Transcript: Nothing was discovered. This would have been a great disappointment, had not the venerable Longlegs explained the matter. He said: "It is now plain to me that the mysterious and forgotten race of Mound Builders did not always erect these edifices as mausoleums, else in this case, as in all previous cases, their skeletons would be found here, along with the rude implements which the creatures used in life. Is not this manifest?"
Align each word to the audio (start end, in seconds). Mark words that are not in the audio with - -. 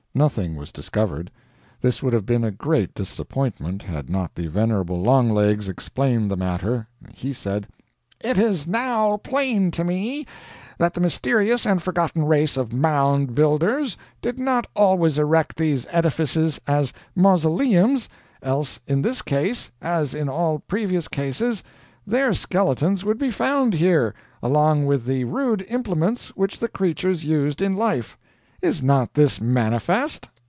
Nothing 0.13 0.57
was 0.57 0.73
discovered. 0.73 1.31
This 1.79 2.03
would 2.03 2.11
have 2.11 2.25
been 2.25 2.43
a 2.43 2.51
great 2.51 2.93
disappointment, 2.93 3.81
had 3.83 4.09
not 4.09 4.35
the 4.35 4.47
venerable 4.47 5.01
Longlegs 5.01 5.69
explained 5.69 6.29
the 6.29 6.35
matter. 6.35 6.87
He 7.13 7.31
said: 7.31 7.67
"It 8.19 8.37
is 8.37 8.67
now 8.67 9.15
plain 9.15 9.71
to 9.71 9.85
me 9.85 10.27
that 10.77 10.95
the 10.95 10.99
mysterious 10.99 11.65
and 11.65 11.81
forgotten 11.81 12.25
race 12.25 12.57
of 12.57 12.73
Mound 12.73 13.33
Builders 13.33 13.95
did 14.21 14.37
not 14.37 14.67
always 14.75 15.17
erect 15.17 15.55
these 15.55 15.87
edifices 15.89 16.59
as 16.67 16.91
mausoleums, 17.15 18.09
else 18.43 18.81
in 18.87 19.01
this 19.03 19.21
case, 19.21 19.71
as 19.81 20.13
in 20.13 20.27
all 20.27 20.59
previous 20.59 21.07
cases, 21.07 21.63
their 22.05 22.33
skeletons 22.33 23.05
would 23.05 23.17
be 23.17 23.31
found 23.31 23.75
here, 23.75 24.13
along 24.43 24.85
with 24.85 25.05
the 25.05 25.23
rude 25.23 25.65
implements 25.69 26.35
which 26.35 26.59
the 26.59 26.67
creatures 26.67 27.23
used 27.23 27.61
in 27.61 27.75
life. 27.77 28.17
Is 28.61 28.83
not 28.83 29.15
this 29.15 29.41
manifest?" 29.41 30.29